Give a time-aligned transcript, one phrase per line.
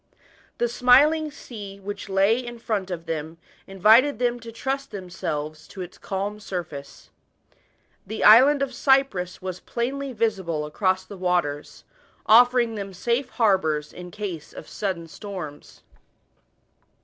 [0.57, 5.81] The smiling sea' which lay in front of them, invited them to trust themselves to
[5.81, 7.11] its calm surface.
[8.07, 11.83] The island of Cyprus * was plainly visible across the waters,
[12.25, 15.83] offering them safe harbours i& case of sudden storms.